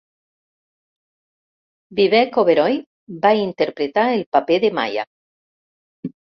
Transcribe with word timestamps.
Vivek 1.99 2.39
Oberoi 2.43 2.79
va 3.27 3.35
interpretar 3.41 4.07
el 4.15 4.25
paper 4.39 4.59
de 4.65 4.73
Maya. 4.81 5.07